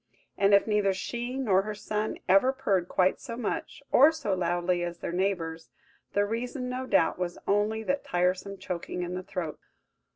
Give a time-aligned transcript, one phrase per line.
[0.35, 4.81] And if neither she nor her son ever purred quite so much, or so loudly
[4.81, 5.69] as their neighbours,
[6.13, 9.59] the reason, no doubt, was only that tiresome choking in the throat!